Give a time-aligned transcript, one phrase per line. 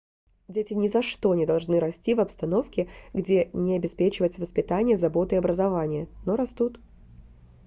[0.47, 5.37] дети ни за что не должны расти в обстановке где не обеспечивается воспитание забота и
[5.37, 6.79] образование но растут